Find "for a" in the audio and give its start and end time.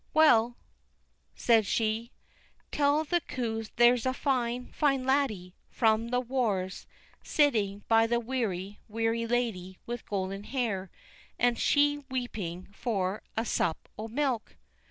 12.71-13.45